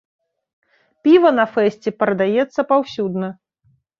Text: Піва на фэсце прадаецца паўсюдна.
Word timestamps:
Піва 1.07 1.31
на 1.41 1.45
фэсце 1.53 1.93
прадаецца 2.03 2.61
паўсюдна. 2.71 3.29